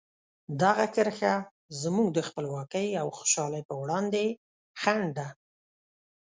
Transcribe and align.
دغه 0.61 0.85
کرښه 0.95 1.35
زموږ 1.81 2.07
د 2.13 2.19
خپلواکۍ 2.27 2.89
او 3.01 3.07
خوشحالۍ 3.17 3.61
په 3.69 3.75
وړاندې 3.81 4.23
خنډ 4.81 5.07
ده. 5.17 5.27